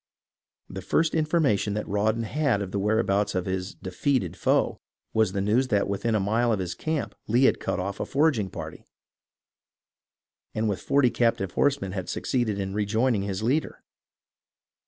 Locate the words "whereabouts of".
2.79-3.45